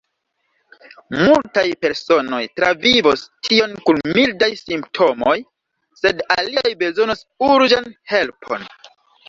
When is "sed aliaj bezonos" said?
6.03-7.25